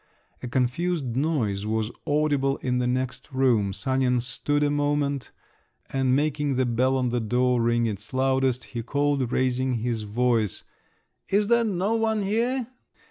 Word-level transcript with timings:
A 0.41 0.47
confused 0.47 1.15
noise 1.15 1.63
was 1.67 1.91
audible 2.07 2.57
in 2.57 2.79
the 2.79 2.87
next 2.87 3.31
room. 3.31 3.71
Sanin 3.71 4.19
stood 4.19 4.63
a 4.63 4.71
moment, 4.71 5.29
and 5.93 6.15
making 6.15 6.55
the 6.55 6.65
bell 6.65 6.97
on 6.97 7.09
the 7.09 7.19
door 7.19 7.61
ring 7.61 7.85
its 7.85 8.11
loudest, 8.11 8.63
he 8.63 8.81
called, 8.81 9.31
raising 9.31 9.75
his 9.75 10.01
voice, 10.01 10.63
"Is 11.29 11.49
there 11.49 11.63
no 11.63 11.93
one 11.93 12.23
here?" 12.23 12.65